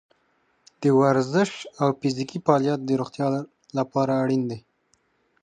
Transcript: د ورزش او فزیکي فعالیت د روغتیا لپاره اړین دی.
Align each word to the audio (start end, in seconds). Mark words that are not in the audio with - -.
د 0.81 0.83
ورزش 0.99 1.51
او 1.81 1.87
فزیکي 1.99 2.39
فعالیت 2.45 2.79
د 2.83 2.89
روغتیا 3.01 3.27
لپاره 3.77 4.11
اړین 4.23 4.43
دی. 4.49 4.59